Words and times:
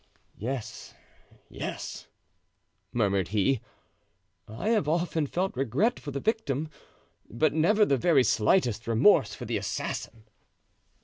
Yes, 0.39 0.95
yes," 1.47 2.07
murmured 2.91 3.27
he, 3.27 3.61
"I 4.47 4.69
have 4.69 4.87
often 4.89 5.27
felt 5.27 5.55
regret 5.55 5.99
for 5.99 6.09
the 6.09 6.19
victim, 6.19 6.69
but 7.29 7.53
never 7.53 7.85
the 7.85 7.97
very 7.97 8.23
slightest 8.23 8.87
remorse 8.87 9.35
for 9.35 9.45
the 9.45 9.57
assassin." 9.57 10.23